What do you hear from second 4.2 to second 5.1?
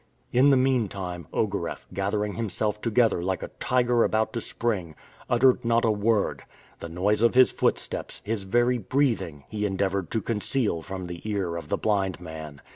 to spring,